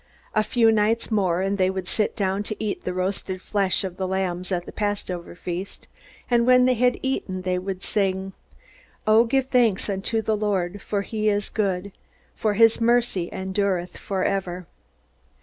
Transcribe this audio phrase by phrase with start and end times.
[0.33, 3.97] A few nights more, and they would sit down to eat the roasted flesh of
[3.97, 5.87] the lambs at the Passover feast;
[6.27, 8.33] and when they had eaten they would sing:
[9.05, 11.91] "'O give thanks unto the Lord, for he is good:
[12.35, 14.65] For his mercy endureth for ever.'"